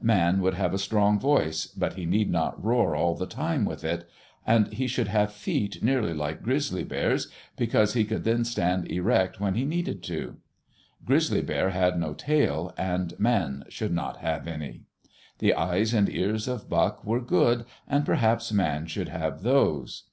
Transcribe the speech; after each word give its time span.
Man 0.00 0.40
should 0.42 0.54
have 0.54 0.72
a 0.72 0.78
strong 0.78 1.20
voice, 1.20 1.66
but 1.66 1.96
he 1.96 2.06
need 2.06 2.30
not 2.30 2.64
roar 2.64 2.96
all 2.96 3.14
the 3.14 3.26
time 3.26 3.66
with 3.66 3.84
it. 3.84 4.08
And 4.46 4.72
he 4.72 4.86
should 4.86 5.08
have 5.08 5.34
feet 5.34 5.82
nearly 5.82 6.14
like 6.14 6.40
Grizzly 6.42 6.82
Bear's, 6.82 7.28
because 7.58 7.92
he 7.92 8.06
could 8.06 8.24
then 8.24 8.46
stand 8.46 8.90
erect 8.90 9.38
when 9.38 9.52
he 9.54 9.66
needed 9.66 10.02
to. 10.04 10.38
Grizzly 11.04 11.42
Bear 11.42 11.68
had 11.72 11.98
no 12.00 12.14
tail, 12.14 12.72
and 12.78 13.12
man 13.20 13.64
should 13.68 13.92
not 13.92 14.16
have 14.20 14.46
any. 14.48 14.84
The 15.40 15.52
eyes 15.52 15.92
and 15.92 16.08
ears 16.08 16.48
of 16.48 16.70
Buck 16.70 17.04
were 17.04 17.20
good, 17.20 17.66
and 17.86 18.06
perhaps 18.06 18.50
man 18.50 18.86
should 18.86 19.10
have 19.10 19.42
those. 19.42 20.04